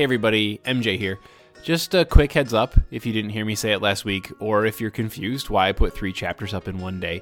[0.00, 1.18] Hey everybody, MJ here.
[1.62, 4.64] Just a quick heads up if you didn't hear me say it last week, or
[4.64, 7.20] if you're confused why I put three chapters up in one day.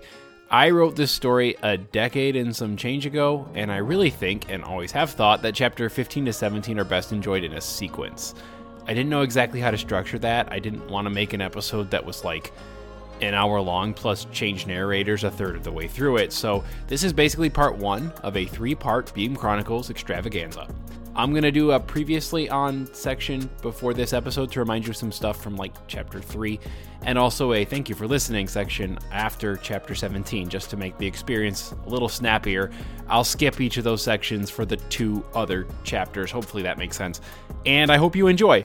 [0.49, 4.63] I wrote this story a decade and some change ago, and I really think, and
[4.63, 8.37] always have thought, that chapter 15 to 17 are best enjoyed in a sequence.
[8.87, 10.53] I didn't know exactly how to structure that.
[10.53, 12.53] I didn't want to make an episode that was like
[13.21, 16.33] an hour long plus change narrators a third of the way through it.
[16.33, 20.69] So, this is basically part one of a three part Beam Chronicles extravaganza.
[21.19, 25.11] I'm going to do a previously on section before this episode to remind you some
[25.11, 26.61] stuff from like chapter 3,
[27.03, 31.07] and also a thank you for listening section after chapter 17 just to make the
[31.09, 32.71] experience a little snappier.
[33.09, 36.31] I'll skip each of those sections for the two other chapters.
[36.31, 37.21] Hopefully that makes sense.
[37.67, 38.65] And I hope you enjoy.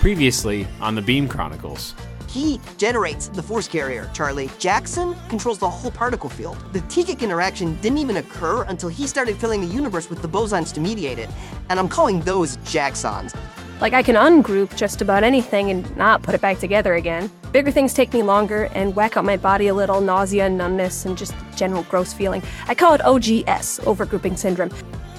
[0.00, 1.94] Previously on the Beam Chronicles.
[2.32, 4.48] He generates the force carrier, Charlie.
[4.58, 6.56] Jaxon controls the whole particle field.
[6.72, 10.72] The Tikik interaction didn't even occur until he started filling the universe with the bosons
[10.72, 11.28] to mediate it.
[11.68, 13.36] And I'm calling those Jaxons.
[13.82, 17.30] Like I can ungroup just about anything and not put it back together again.
[17.52, 21.18] Bigger things take me longer and whack out my body a little, nausea, numbness, and
[21.18, 22.42] just general gross feeling.
[22.66, 24.70] I call it OGS, overgrouping syndrome.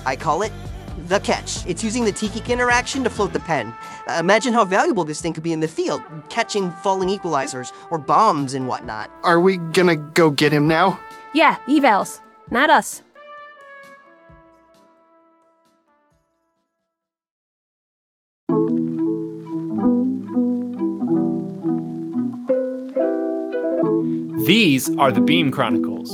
[0.03, 0.51] I call it
[1.13, 1.65] the catch.
[1.67, 3.73] It's using the Tikik interaction to float the pen.
[4.07, 7.97] Uh, imagine how valuable this thing could be in the field, catching falling equalizers or
[7.97, 9.11] bombs and whatnot.
[9.23, 10.99] Are we gonna go get him now?
[11.33, 12.19] Yeah, evals.
[12.49, 13.01] Not us.
[24.45, 26.11] These are the Beam Chronicles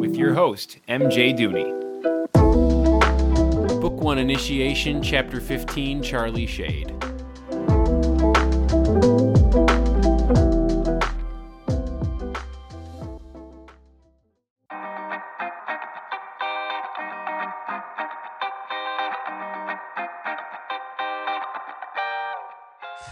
[0.00, 1.81] with your host, MJ Dooney.
[4.02, 6.90] Book 1 Initiation, Chapter 15 Charlie Shayde.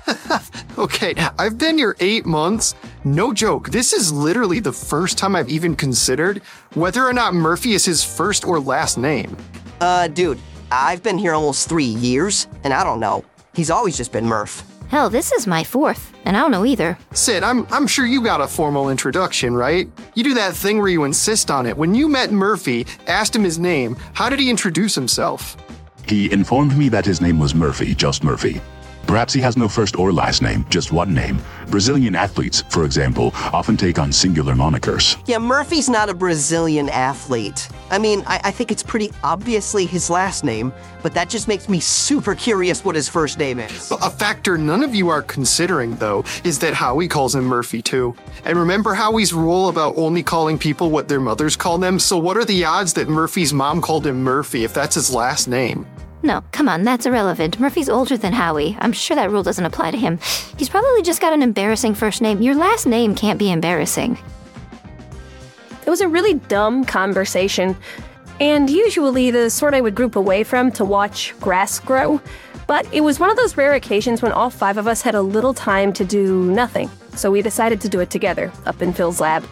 [0.78, 2.74] Okay, I've been here eight months.
[3.04, 6.38] No joke, this is literally the first time I've even considered
[6.74, 9.36] whether or not Murphy is his first or last name.
[9.80, 10.38] Uh, dude,
[10.72, 13.24] I've been here almost three years, and I don't know.
[13.54, 14.62] He's always just been Murph.
[14.88, 16.96] Hell, this is my fourth, and I don't know either.
[17.12, 19.88] Sid, I'm, I'm sure you got a formal introduction, right?
[20.14, 21.76] You do that thing where you insist on it.
[21.76, 25.56] When you met Murphy, asked him his name, how did he introduce himself?
[26.06, 28.60] He informed me that his name was Murphy, just Murphy.
[29.06, 31.40] Perhaps he has no first or last name, just one name.
[31.70, 35.20] Brazilian athletes, for example, often take on singular monikers.
[35.26, 37.68] Yeah, Murphy's not a Brazilian athlete.
[37.90, 40.72] I mean, I, I think it's pretty obviously his last name,
[41.02, 43.90] but that just makes me super curious what his first name is.
[43.90, 48.14] A factor none of you are considering, though, is that Howie calls him Murphy, too.
[48.44, 51.98] And remember Howie's rule about only calling people what their mothers call them?
[51.98, 55.48] So, what are the odds that Murphy's mom called him Murphy if that's his last
[55.48, 55.86] name?
[56.22, 57.58] No, come on, that's irrelevant.
[57.58, 58.76] Murphy's older than Howie.
[58.80, 60.18] I'm sure that rule doesn't apply to him.
[60.58, 62.42] He's probably just got an embarrassing first name.
[62.42, 64.18] Your last name can't be embarrassing.
[65.86, 67.74] It was a really dumb conversation,
[68.38, 72.20] and usually the sort I would group away from to watch grass grow.
[72.66, 75.22] But it was one of those rare occasions when all five of us had a
[75.22, 79.20] little time to do nothing, so we decided to do it together up in Phil's
[79.20, 79.44] lab.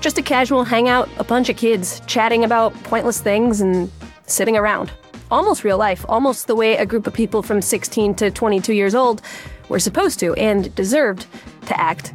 [0.00, 3.90] Just a casual hangout, a bunch of kids chatting about pointless things and
[4.26, 4.90] sitting around
[5.34, 8.94] almost real life, almost the way a group of people from 16 to 22 years
[8.94, 9.20] old
[9.68, 11.26] were supposed to and deserved
[11.66, 12.14] to act.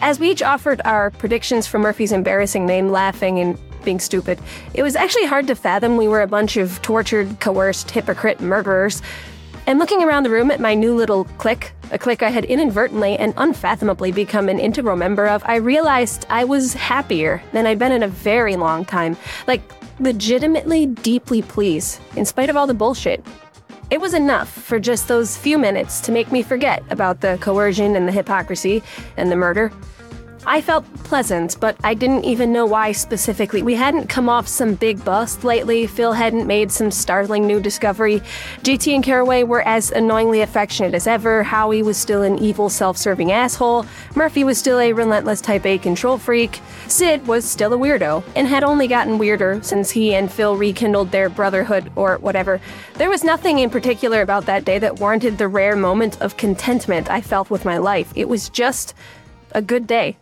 [0.00, 4.40] As we each offered our predictions for Murphy's embarrassing name, laughing and being stupid,
[4.74, 9.02] it was actually hard to fathom we were a bunch of tortured, coerced, hypocrite murderers.
[9.68, 13.18] And looking around the room at my new little clique, a clique I had inadvertently
[13.18, 17.92] and unfathomably become an integral member of, I realized I was happier than I'd been
[17.92, 19.14] in a very long time.
[19.46, 19.60] Like,
[20.00, 23.22] legitimately deeply pleased, in spite of all the bullshit.
[23.90, 27.94] It was enough for just those few minutes to make me forget about the coercion
[27.94, 28.82] and the hypocrisy
[29.18, 29.70] and the murder.
[30.50, 33.60] I felt pleasant, but I didn't even know why specifically.
[33.60, 35.86] We hadn't come off some big bust lately.
[35.86, 38.22] Phil hadn't made some startling new discovery.
[38.62, 41.42] JT and Caraway were as annoyingly affectionate as ever.
[41.42, 43.84] Howie was still an evil, self serving asshole.
[44.14, 46.60] Murphy was still a relentless type A control freak.
[46.86, 51.10] Sid was still a weirdo, and had only gotten weirder since he and Phil rekindled
[51.10, 52.58] their brotherhood or whatever.
[52.94, 57.10] There was nothing in particular about that day that warranted the rare moment of contentment
[57.10, 58.10] I felt with my life.
[58.16, 58.94] It was just
[59.52, 60.16] a good day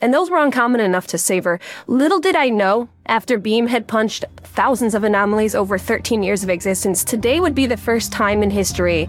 [0.00, 1.60] and those were uncommon enough to savor.
[1.86, 6.50] Little did I know, after Beam had punched thousands of anomalies over 13 years of
[6.50, 9.08] existence, today would be the first time in history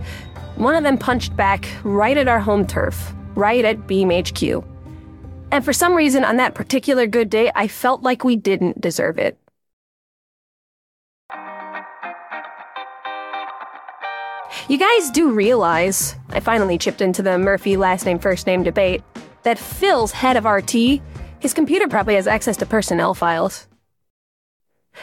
[0.55, 4.63] one of them punched back right at our home turf, right at Beam HQ.
[5.51, 9.17] And for some reason, on that particular good day, I felt like we didn't deserve
[9.17, 9.37] it.
[14.67, 19.03] You guys do realize, I finally chipped into the Murphy last name first name debate,
[19.43, 21.01] that Phil's head of RT,
[21.39, 23.67] his computer probably has access to personnel files.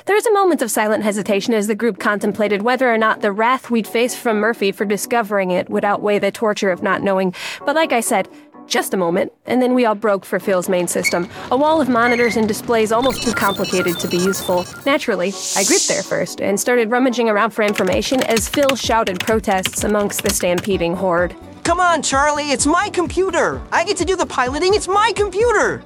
[0.04, 3.32] There was a moment of silent hesitation as the group contemplated whether or not the
[3.32, 7.34] wrath we'd face from Murphy for discovering it would outweigh the torture of not knowing.
[7.64, 8.28] But like I said,
[8.66, 11.28] just a moment, and then we all broke for Phil's main system.
[11.50, 14.66] A wall of monitors and displays almost too complicated to be useful.
[14.84, 19.84] Naturally, I gripped there first and started rummaging around for information as Phil shouted protests
[19.84, 21.34] amongst the stampeding horde.
[21.68, 23.60] Come on, Charlie, it's my computer.
[23.70, 25.84] I get to do the piloting, it's my computer.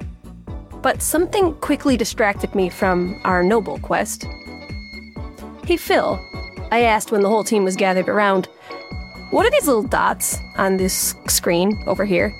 [0.80, 4.24] But something quickly distracted me from our noble quest.
[5.66, 6.24] Hey, Phil,
[6.70, 8.46] I asked when the whole team was gathered around,
[9.32, 12.32] what are these little dots on this screen over here?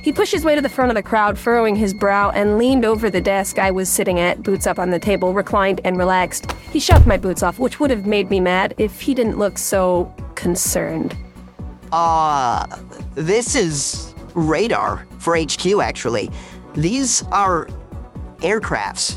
[0.00, 2.86] He pushed his way to the front of the crowd, furrowing his brow, and leaned
[2.86, 6.52] over the desk I was sitting at, boots up on the table, reclined and relaxed.
[6.72, 9.58] He shoved my boots off, which would have made me mad if he didn't look
[9.58, 11.14] so concerned.
[11.92, 12.66] Uh,
[13.14, 16.30] this is radar for HQ, actually.
[16.74, 17.68] These are
[18.38, 19.16] aircrafts.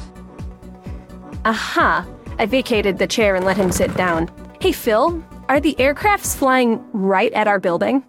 [1.45, 2.07] Aha!
[2.38, 4.30] I vacated the chair and let him sit down.
[4.62, 8.04] Hey, Phil, are the aircrafts flying right at our building?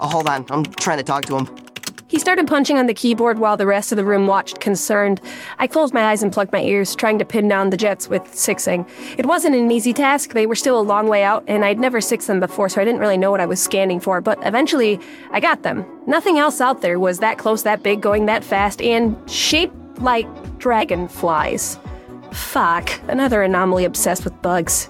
[0.00, 1.67] Oh, hold on, I'm trying to talk to him.
[2.08, 5.20] He started punching on the keyboard while the rest of the room watched concerned.
[5.58, 8.34] I closed my eyes and plugged my ears, trying to pin down the jets with
[8.34, 8.86] sixing.
[9.18, 12.00] It wasn't an easy task, they were still a long way out, and I'd never
[12.00, 14.98] sixed them before, so I didn't really know what I was scanning for, but eventually,
[15.32, 15.84] I got them.
[16.06, 20.26] Nothing else out there was that close, that big, going that fast, and shaped like
[20.58, 21.78] dragonflies.
[22.32, 24.88] Fuck, another anomaly obsessed with bugs.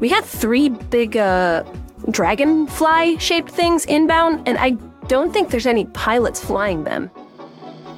[0.00, 1.64] We had three big, uh,
[2.10, 4.76] dragonfly shaped things inbound, and I
[5.08, 7.10] don't think there's any pilots flying them.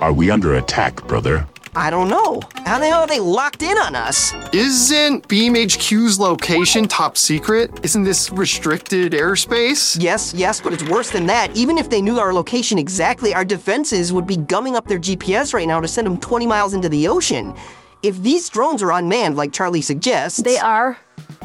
[0.01, 1.47] Are we under attack, brother?
[1.77, 2.41] I don't know.
[2.65, 4.33] How the hell are they locked in on us?
[4.53, 7.85] Isn't Beam HQ's location top secret?
[7.85, 9.97] Isn't this restricted airspace?
[10.01, 11.57] Yes, yes, but it's worse than that.
[11.57, 15.53] Even if they knew our location exactly, our defenses would be gumming up their GPS
[15.55, 17.55] right now to send them 20 miles into the ocean.
[18.03, 20.97] If these drones are unmanned, like Charlie suggests, They are.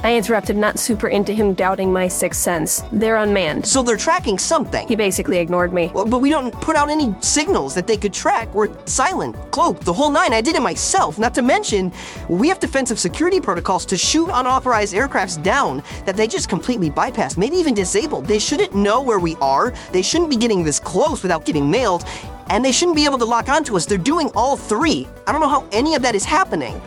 [0.03, 2.83] I interrupted, not super into him doubting my sixth sense.
[2.91, 3.65] They're unmanned.
[3.65, 4.87] so they're tracking something.
[4.87, 5.89] He basically ignored me.
[5.93, 8.53] Well, But we don't put out any signals that they could track.
[8.53, 10.31] We're silent, cloaked, the whole nine.
[10.33, 11.17] I did it myself.
[11.17, 11.91] Not to mention,
[12.29, 17.37] we have defensive security protocols to shoot unauthorized aircrafts down that they just completely bypassed,
[17.37, 18.25] maybe even disabled.
[18.27, 19.73] They shouldn't know where we are.
[19.91, 22.03] They shouldn't be getting this close without getting mailed.
[22.51, 23.87] And they shouldn't be able to lock onto us.
[23.87, 25.07] They're doing all three.
[25.25, 26.79] I don't know how any of that is happening.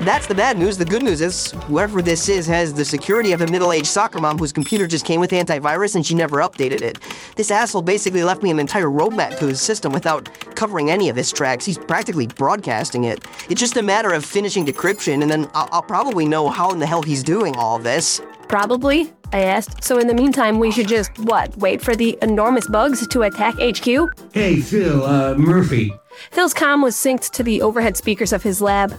[0.00, 0.76] That's the bad news.
[0.76, 4.20] The good news is, whoever this is has the security of a middle aged soccer
[4.20, 6.98] mom whose computer just came with antivirus and she never updated it.
[7.34, 11.16] This asshole basically left me an entire roadmap to his system without covering any of
[11.16, 11.64] his tracks.
[11.64, 13.24] He's practically broadcasting it.
[13.48, 16.78] It's just a matter of finishing decryption, and then I'll, I'll probably know how in
[16.78, 18.20] the hell he's doing all this.
[18.48, 19.82] Probably, I asked.
[19.82, 23.54] So in the meantime, we should just, what, wait for the enormous bugs to attack
[23.54, 23.86] HQ?
[24.32, 25.92] Hey, Phil, uh, Murphy.
[26.30, 28.94] Phil's comm was synced to the overhead speakers of his lab.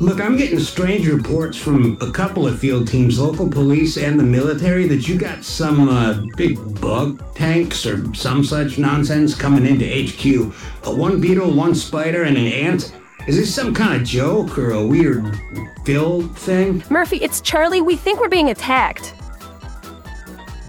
[0.00, 4.24] Look, I'm getting strange reports from a couple of field teams, local police, and the
[4.24, 9.86] military that you got some uh, big bug tanks or some such nonsense coming into
[9.86, 10.52] HQ.
[10.86, 12.92] Uh, one beetle, one spider, and an ant.
[13.28, 15.38] Is this some kind of joke or a weird
[15.84, 16.82] Phil thing?
[16.90, 17.80] Murphy, it's Charlie.
[17.80, 19.14] We think we're being attacked.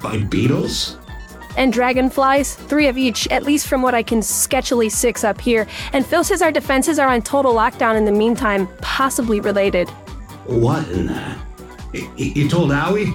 [0.01, 0.98] By beetles?
[1.57, 5.67] And dragonflies, three of each, at least from what I can sketchily six up here.
[5.93, 9.89] And Phil says our defenses are on total lockdown in the meantime, possibly related.
[10.45, 11.35] What in the...
[11.93, 13.13] Y- y- You told Howie?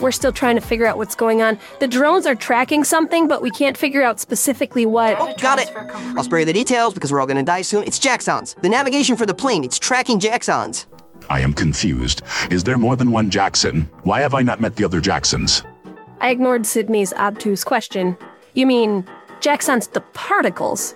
[0.00, 1.58] We're still trying to figure out what's going on.
[1.78, 5.16] The drones are tracking something, but we can't figure out specifically what.
[5.18, 5.70] Oh, got it.
[6.16, 7.84] I'll spare you the details because we're all gonna die soon.
[7.84, 8.60] It's Jaxons.
[8.62, 10.86] The navigation for the plane, it's tracking Jaxons.
[11.30, 12.22] I am confused.
[12.50, 13.86] Is there more than one Jaxon?
[14.02, 15.64] Why have I not met the other Jaxons?
[16.22, 18.16] I ignored Cidney's obtuse question.
[18.54, 19.04] You mean
[19.40, 20.94] Jaxons the particles?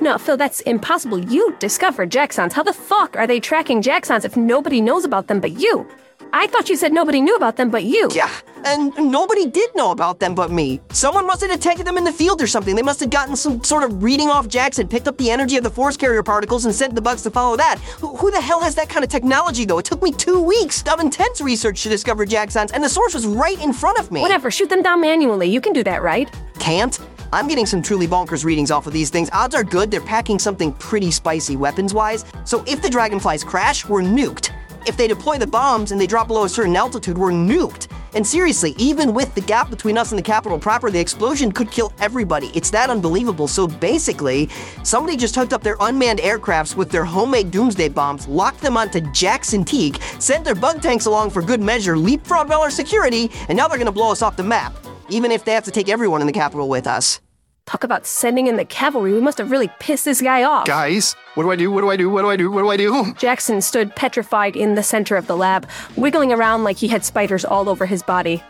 [0.00, 1.18] No, Phil, that's impossible.
[1.18, 2.52] You discovered Jaxons.
[2.52, 5.84] How the fuck are they tracking Jaxons if nobody knows about them but you?
[6.32, 8.08] I thought you said nobody knew about them but you.
[8.14, 8.30] Yeah,
[8.64, 10.80] and nobody did know about them but me.
[10.92, 12.76] Someone must have detected them in the field or something.
[12.76, 15.64] They must have gotten some sort of reading off Jaxon, picked up the energy of
[15.64, 17.78] the force carrier particles, and sent the bugs to follow that.
[18.00, 19.78] Who, who the hell has that kind of technology, though?
[19.78, 23.26] It took me two weeks of intense research to discover Jaxons, and the source was
[23.26, 24.20] right in front of me.
[24.20, 25.48] Whatever, shoot them down manually.
[25.48, 26.30] You can do that, right?
[26.58, 26.98] Can't.
[27.32, 29.28] I'm getting some truly bonkers readings off of these things.
[29.32, 32.24] Odds are good they're packing something pretty spicy weapons wise.
[32.44, 34.50] So if the dragonflies crash, we're nuked.
[34.88, 37.88] If they deploy the bombs and they drop below a certain altitude, we're nuked.
[38.14, 41.70] And seriously, even with the gap between us and the capital proper, the explosion could
[41.70, 42.46] kill everybody.
[42.54, 43.48] It's that unbelievable.
[43.48, 44.48] So basically,
[44.84, 49.00] somebody just hooked up their unmanned aircrafts with their homemade doomsday bombs, locked them onto
[49.00, 53.58] Jaxon Teague, sent their bug tanks along for good measure, leapfrogged all our security, and
[53.58, 54.74] now they're gonna blow us off the map.
[55.10, 57.20] Even if they have to take everyone in the capital with us.
[57.68, 59.12] Talk about sending in the cavalry.
[59.12, 60.66] We must have really pissed this guy off.
[60.66, 61.70] Guys, what do I do?
[61.70, 62.08] What do I do?
[62.08, 62.50] What do I do?
[62.50, 62.90] What do I do?
[63.20, 67.44] Jaxon stood petrified in the center of the lab, wiggling around like he had spiders
[67.44, 68.42] all over his body.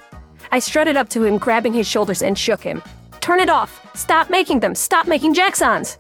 [0.53, 2.81] I strutted up to him, grabbing his shoulders, and shook him.
[3.21, 3.85] Turn it off!
[3.97, 4.77] Stop making them!
[4.77, 5.99] Stop making Jaxons!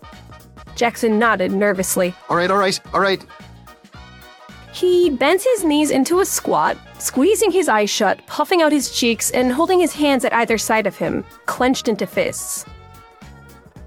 [0.76, 2.14] Jaxon nodded nervously.
[2.28, 3.20] All right, all right, all right.
[4.72, 9.32] He bent his knees into a squat, squeezing his eyes shut, puffing out his cheeks,
[9.32, 12.64] and holding his hands at either side of him, clenched into fists.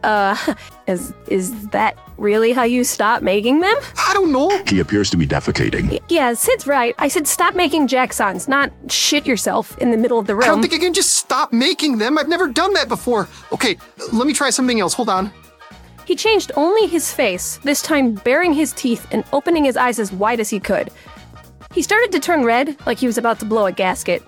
[0.03, 0.35] Uh,
[0.87, 3.75] is is that really how you stop making them?
[3.97, 4.63] I don't know.
[4.65, 5.99] He appears to be defecating.
[6.09, 6.95] Yeah, Sid's right.
[6.97, 10.43] I said stop making Jaxons, not shit yourself in the middle of the room.
[10.43, 12.17] I don't think I can just stop making them.
[12.17, 13.27] I've never done that before.
[13.51, 13.77] Okay,
[14.11, 14.93] let me try something else.
[14.93, 15.31] Hold on.
[16.05, 20.11] He changed only his face, this time baring his teeth and opening his eyes as
[20.11, 20.89] wide as he could.
[21.73, 24.21] He started to turn red, like he was about to blow a gasket.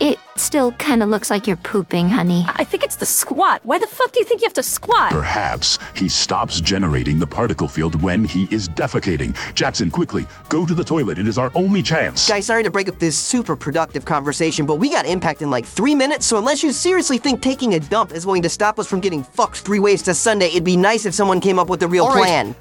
[0.00, 2.44] It still kind of looks like you're pooping, honey.
[2.48, 3.60] I think it's the squat.
[3.62, 5.12] Why the fuck do you think you have to squat?
[5.12, 9.34] Perhaps he stops generating the particle field when he is defecating.
[9.54, 11.18] Jaxon, quickly, go to the toilet.
[11.18, 12.28] It is our only chance.
[12.28, 15.64] Guys, sorry to break up this super productive conversation, but we got impact in like
[15.64, 18.88] three minutes, so unless you seriously think taking a dump is going to stop us
[18.88, 21.82] from getting fucked three ways to Sunday, it'd be nice if someone came up with
[21.84, 22.24] a real All right.
[22.24, 22.54] plan.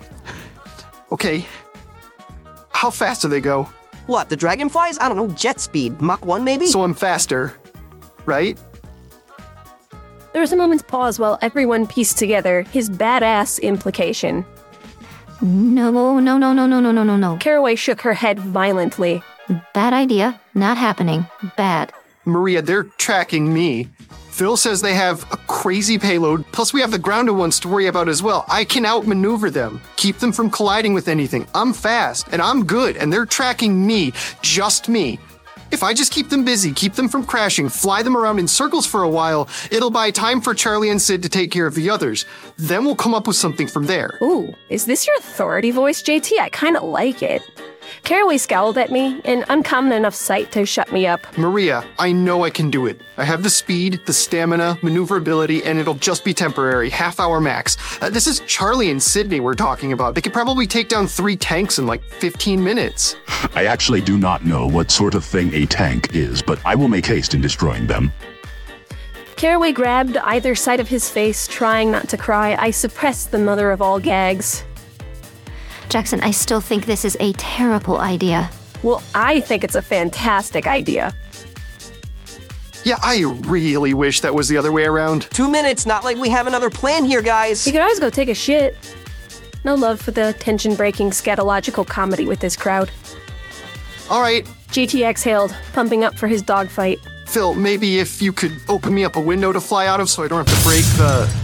[1.11, 1.45] Okay.
[2.69, 3.67] How fast do they go?
[4.07, 5.00] What, the dragonflies?
[5.00, 6.01] I don't know, jet speed.
[6.01, 6.67] Mach 1 maybe?
[6.67, 7.53] So I'm faster,
[8.25, 8.57] right?
[10.33, 14.45] There was a moment's pause while everyone pieced together his badass implication.
[15.41, 17.38] No, no, no, no, no, no, no, no, no.
[17.38, 19.22] Caraway shook her head violently.
[19.74, 20.39] Bad idea.
[20.55, 21.27] Not happening.
[21.57, 21.93] Bad.
[22.25, 23.89] Maria, they're tracking me.
[24.29, 27.88] Phil says they have a crazy payload, plus we have the grounded ones to worry
[27.88, 28.43] about as well.
[28.50, 31.48] I can outmaneuver them, keep them from colliding with anything.
[31.55, 35.20] I'm fast, and I'm good, and they're tracking me, just me.
[35.72, 38.86] If I just keep them busy, keep them from crashing, fly them around in circles
[38.86, 41.89] for a while, it'll buy time for Charlie and Sid to take care of the
[41.89, 42.25] others.
[42.58, 44.20] Then we'll come up with something from there.
[44.22, 46.41] Ooh, is this your authority voice, JT?
[46.41, 47.41] I kinda like it.
[48.03, 51.25] Caraway scowled at me, an uncommon enough sight to shut me up.
[51.38, 53.00] Maria, I know I can do it.
[53.15, 57.77] I have the speed, the stamina, maneuverability, and it'll just be temporary, half hour max.
[58.01, 60.15] Uh, this is Charlie and Cidney we're talking about.
[60.15, 63.15] They could probably take down three tanks in like 15 minutes.
[63.55, 66.89] I actually do not know what sort of thing a tank is, but I will
[66.89, 68.12] make haste in destroying them.
[69.38, 72.55] Caraway grabbed either side of his face, trying not to cry.
[72.55, 74.65] I suppressed the mother of all gags.
[75.89, 78.49] Jaxon, I still think this is a terrible idea.
[78.81, 81.13] Well, I think it's a fantastic idea.
[82.83, 85.23] Yeah, I really wish that was the other way around.
[85.31, 87.65] Two minutes, not like we have another plan here, guys.
[87.65, 88.75] You could always go take a shit.
[89.63, 92.91] No love for the tension breaking scatological comedy with this crowd.
[94.09, 96.99] All right, JT exhaled, pumping up for his dogfight.
[97.25, 100.23] Phil, maybe if you could open me up a window to fly out of so
[100.23, 101.42] I don't have to break the.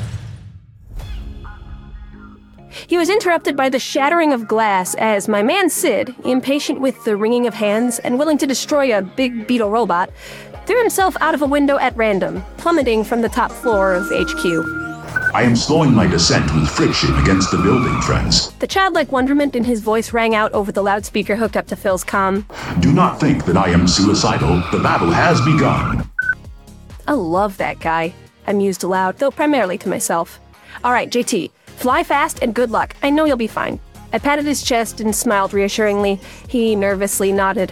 [2.90, 7.16] He was interrupted by the shattering of glass as my man Sid, impatient with the
[7.16, 10.10] wringing of hands and willing to destroy a big beetle robot,
[10.66, 14.44] threw himself out of a window at random, plummeting from the top floor of HQ.
[15.36, 18.54] I am slowing my descent with friction against the building, friends.
[18.54, 22.04] The childlike wonderment in his voice rang out over the loudspeaker hooked up to Phil's
[22.04, 22.44] comm.
[22.82, 24.64] Do not think that I am suicidal.
[24.72, 26.10] The battle has begun.
[27.08, 28.16] I love that guy.
[28.48, 30.40] I mused aloud, though primarily to myself.
[30.84, 32.96] All right, JT, fly fast and good luck.
[33.02, 33.80] I know you'll be fine.
[34.12, 36.20] I patted his chest and smiled reassuringly.
[36.48, 37.72] He nervously nodded.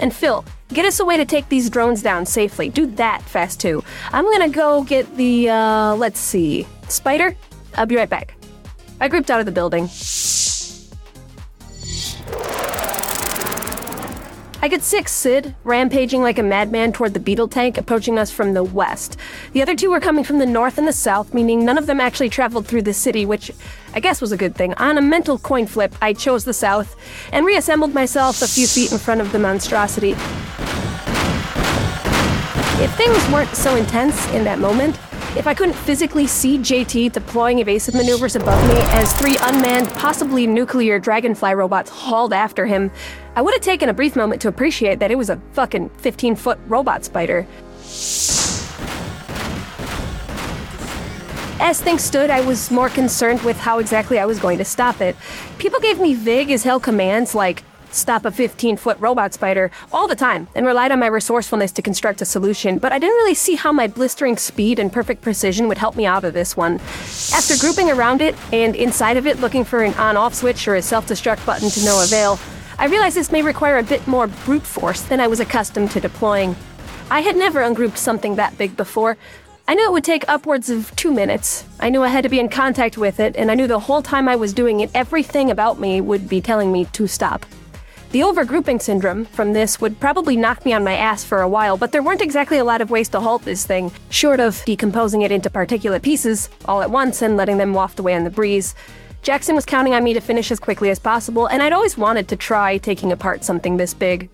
[0.00, 2.68] And Phil, get us a way to take these drones down safely.
[2.68, 3.84] Do that fast too.
[4.12, 7.36] I'm gonna go get the, uh, let's see, spider?
[7.76, 8.34] I'll be right back.
[9.00, 9.88] I grouped out of the building.
[14.64, 18.54] I get six, Sid, rampaging like a madman toward the beetle tank approaching us from
[18.54, 19.18] the west.
[19.52, 22.00] The other two were coming from the north and the south, meaning none of them
[22.00, 23.50] actually traveled through the city, which
[23.92, 24.72] I guess was a good thing.
[24.78, 26.96] On a mental coin flip, I chose the south
[27.30, 30.12] and reassembled myself a few feet in front of the monstrosity.
[32.82, 34.98] If things weren't so intense in that moment,
[35.36, 40.46] if I couldn't physically see JT deploying evasive maneuvers above me as three unmanned, possibly
[40.46, 42.90] nuclear dragonfly robots hauled after him,
[43.34, 46.36] I would have taken a brief moment to appreciate that it was a fucking 15
[46.36, 47.46] foot robot spider.
[51.60, 55.00] As things stood, I was more concerned with how exactly I was going to stop
[55.00, 55.16] it.
[55.58, 57.64] People gave me vague as hell commands like,
[57.94, 61.82] stop a 15 foot robot spider all the time and relied on my resourcefulness to
[61.82, 65.68] construct a solution, but I didn't really see how my blistering speed and perfect precision
[65.68, 66.80] would help me out of this one.
[67.32, 70.74] After grouping around it and inside of it looking for an on off switch or
[70.74, 72.38] a self destruct button to no avail,
[72.78, 76.00] I realized this may require a bit more brute force than I was accustomed to
[76.00, 76.56] deploying.
[77.10, 79.16] I had never ungrouped something that big before.
[79.66, 81.64] I knew it would take upwards of two minutes.
[81.80, 84.02] I knew I had to be in contact with it, and I knew the whole
[84.02, 87.46] time I was doing it, everything about me would be telling me to stop.
[88.14, 91.76] The overgrouping syndrome from this would probably knock me on my ass for a while,
[91.76, 95.22] but there weren't exactly a lot of ways to halt this thing, short of decomposing
[95.22, 98.76] it into particulate pieces all at once and letting them waft away on the breeze.
[99.24, 102.28] Jaxon was counting on me to finish as quickly as possible, and I'd always wanted
[102.28, 104.30] to try taking apart something this big.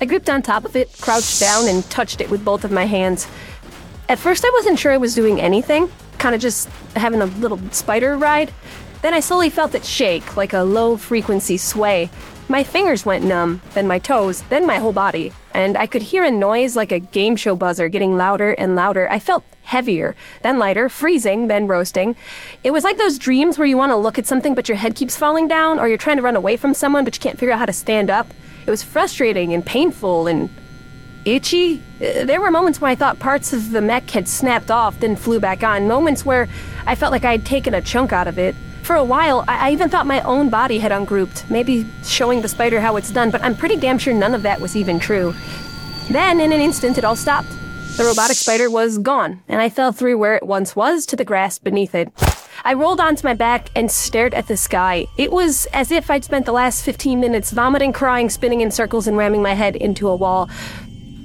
[0.00, 2.86] I gripped on top of it, crouched down, and touched it with both of my
[2.86, 3.28] hands.
[4.08, 5.88] At first, I wasn't sure I was doing anything,
[6.18, 8.52] kind of just having a little spider ride.
[9.02, 12.10] Then I slowly felt it shake, like a low frequency sway.
[12.50, 16.24] My fingers went numb, then my toes, then my whole body, and I could hear
[16.24, 19.06] a noise like a game show buzzer getting louder and louder.
[19.10, 22.16] I felt heavier, then lighter, freezing, then roasting.
[22.64, 24.94] It was like those dreams where you want to look at something but your head
[24.94, 27.52] keeps falling down, or you're trying to run away from someone but you can't figure
[27.52, 28.26] out how to stand up.
[28.66, 30.48] It was frustrating and painful and
[31.26, 31.82] itchy.
[32.00, 35.16] Uh, There were moments when I thought parts of the mech had snapped off, then
[35.16, 35.86] flew back on.
[35.86, 36.48] Moments where
[36.86, 38.54] I felt like I'd taken a chunk out of it.
[38.88, 42.48] For a while, I I even thought my own body had ungrouped, maybe showing the
[42.48, 45.34] spider how it's done, but I'm pretty damn sure none of that was even true.
[46.08, 47.50] Then, in an instant, it all stopped.
[47.98, 51.24] The robotic spider was gone, and I fell through where it once was to the
[51.26, 52.10] grass beneath it.
[52.64, 55.06] I rolled onto my back and stared at the sky.
[55.18, 59.06] It was as if I'd spent the last 15 minutes vomiting, crying, spinning in circles,
[59.06, 60.48] and ramming my head into a wall.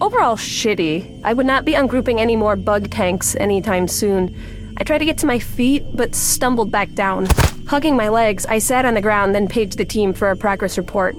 [0.01, 1.21] Overall, shitty.
[1.23, 4.35] I would not be ungrouping any more bug tanks anytime soon.
[4.77, 7.27] I tried to get to my feet, but stumbled back down.
[7.67, 10.77] Hugging my legs, I sat on the ground, then paged the team for a progress
[10.77, 11.15] report.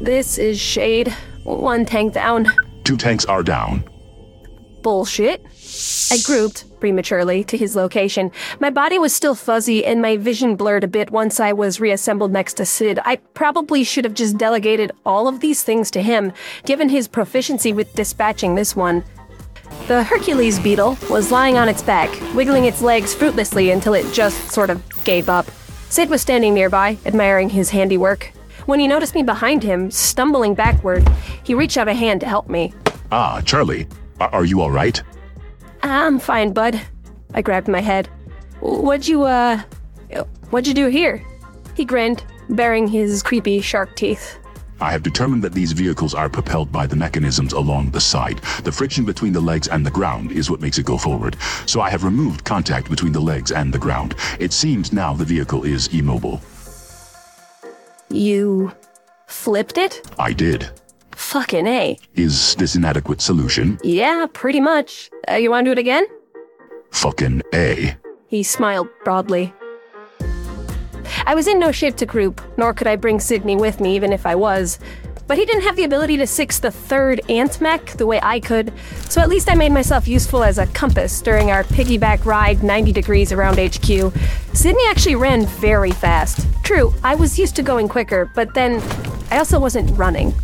[0.00, 1.12] This is Shayde.
[1.44, 2.46] One tank down.
[2.84, 3.84] Two tanks are down.
[4.82, 5.44] Bullshit.
[6.10, 8.32] I grouped, prematurely, to his location.
[8.58, 12.32] My body was still fuzzy and my vision blurred a bit once I was reassembled
[12.32, 12.98] next to Sid.
[13.04, 16.32] I probably should have just delegated all of these things to him,
[16.64, 19.04] given his proficiency with dispatching this one.
[19.88, 24.50] The Hercules beetle was lying on its back, wiggling its legs fruitlessly until it just
[24.50, 25.46] sort of gave up.
[25.88, 28.32] Sid was standing nearby, admiring his handiwork.
[28.66, 31.06] When he noticed me behind him, stumbling backward,
[31.42, 32.72] he reached out a hand to help me.
[33.10, 33.88] Ah, Charlie,
[34.20, 35.02] are, you all right?
[35.82, 36.80] I'm fine, bud.
[37.34, 38.08] I grabbed my head.
[38.60, 39.60] What'd you, uh.
[40.50, 41.24] What'd you do here?
[41.74, 44.38] He grinned, baring his creepy shark teeth.
[44.82, 48.38] I have determined that these vehicles are propelled by the mechanisms along the side.
[48.64, 51.36] The friction between the legs and the ground is what makes it go forward.
[51.66, 54.16] So I have removed contact between the legs and the ground.
[54.40, 56.40] It seems now the vehicle is immobile.
[58.10, 58.72] You.
[59.28, 60.02] flipped it?
[60.18, 60.68] I did.
[61.12, 61.96] Fucking A.
[62.16, 63.78] Is this inadequate solution?
[63.84, 65.10] Yeah, pretty much.
[65.30, 66.04] Uh, you wanna do it again?
[66.90, 67.96] Fucking A.
[68.26, 69.54] He smiled broadly.
[71.26, 74.12] I was in no shape to group, nor could I bring Cidney with me, even
[74.12, 74.78] if I was.
[75.26, 78.40] But he didn't have the ability to six the third ant mech the way I
[78.40, 78.72] could,
[79.08, 82.92] so at least I made myself useful as a compass during our piggyback ride 90
[82.92, 84.12] degrees around HQ.
[84.52, 86.46] Cidney actually ran very fast.
[86.64, 88.82] True, I was used to going quicker, but then
[89.30, 90.34] I also wasn't running.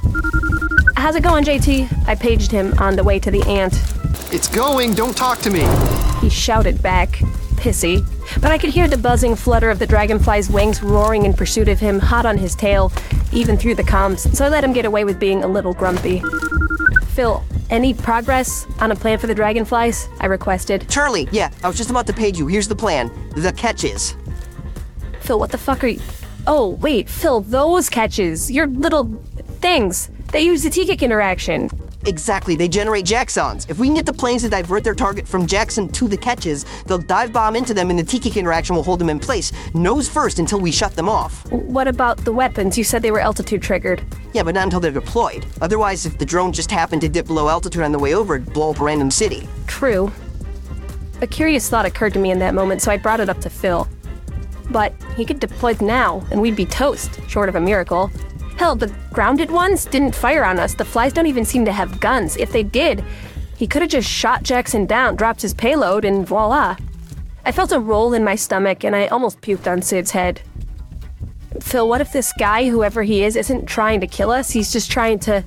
[0.96, 2.08] How's it going, JT?
[2.08, 3.74] I paged him on the way to the ant.
[4.32, 5.66] It's going, don't talk to me.
[6.20, 7.20] He shouted back,
[7.58, 8.04] pissy,
[8.40, 11.78] but I could hear the buzzing flutter of the dragonfly's wings roaring in pursuit of
[11.78, 12.92] him, hot on his tail,
[13.32, 16.22] even through the comms, so I let him get away with being a little grumpy.
[17.08, 20.08] Phil, any progress on a plan for the dragonflies?
[20.20, 20.88] I requested.
[20.88, 22.46] Charlie, yeah, I was just about to page you.
[22.46, 23.10] Here's the plan.
[23.34, 24.14] The catches.
[25.20, 26.00] Phil, what the fuck are you.
[26.46, 29.04] Oh, wait, Phil, those catches, your little
[29.60, 31.70] things, they use the T-Kick interaction.
[32.08, 33.68] Exactly, they generate Jaxons.
[33.68, 36.64] If we can get the planes to divert their target from Jaxon to the catches,
[36.86, 40.08] they'll dive bomb into them and the T-Kick interaction will hold them in place, nose
[40.08, 41.44] first until we shut them off.
[41.52, 42.78] What about the weapons?
[42.78, 44.02] You said they were altitude triggered.
[44.32, 45.44] Yeah, but not until they're deployed.
[45.60, 48.54] Otherwise, if the drone just happened to dip below altitude on the way over, it'd
[48.54, 49.46] blow up a random city.
[49.66, 50.10] True.
[51.20, 53.50] A curious thought occurred to me in that moment, so I brought it up to
[53.50, 53.86] Phil.
[54.70, 58.10] But he could deploy now, and we'd be toast, short of a miracle.
[58.58, 60.74] Hell, the grounded ones didn't fire on us.
[60.74, 62.36] The flies don't even seem to have guns.
[62.36, 63.04] If they did,
[63.56, 66.76] he could have just shot Jaxon down, dropped his payload, and voila.
[67.44, 70.40] I felt a roll in my stomach, and I almost puked on Sid's head.
[71.60, 74.50] Phil, what if this guy, whoever he is, isn't trying to kill us?
[74.50, 75.44] He's just trying to.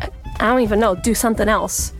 [0.00, 1.92] I don't even know, do something else.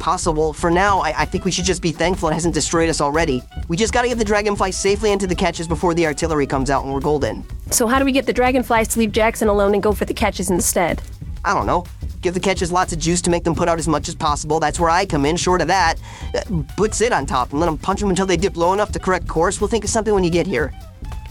[0.00, 0.52] Possible.
[0.52, 3.42] For now, I, I think we should just be thankful it hasn't destroyed us already.
[3.68, 6.84] We just gotta get the Dragonfly safely into the catches before the artillery comes out
[6.84, 7.44] and we're golden.
[7.70, 10.14] So, how do we get the dragonflies to leave Jaxon alone and go for the
[10.14, 11.00] catches instead?
[11.44, 11.84] I don't know.
[12.20, 14.58] Give the catches lots of juice to make them put out as much as possible.
[14.58, 15.36] That's where I come in.
[15.36, 15.96] Short of that,
[16.34, 18.92] uh, put Sid on top and let them punch them until they dip low enough
[18.92, 19.60] to correct course.
[19.60, 20.72] We'll think of something when you get here.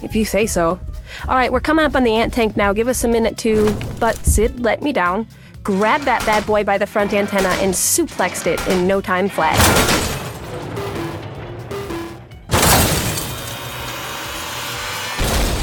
[0.01, 0.79] If you say so.
[1.27, 2.71] All right, we're coming up on the ant tank now.
[2.71, 3.75] Give us a minute to.
[3.99, 5.27] But Sid let me down,
[5.69, 9.55] grabbed that bad boy by the front antenna, and suplexed it in no time flat.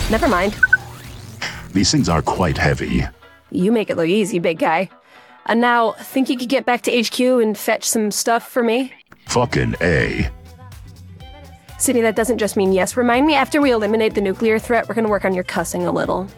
[0.09, 0.57] Never mind.
[1.73, 3.05] These things are quite heavy.
[3.51, 4.89] You make it look easy, big guy.
[5.47, 8.93] And now, think you could get back to HQ and fetch some stuff for me?
[9.27, 10.31] Fucking A.
[11.79, 12.97] Cidney, that doesn't just mean yes.
[12.97, 15.91] Remind me after we eliminate the nuclear threat, we're gonna work on your cussing a
[15.91, 16.29] little.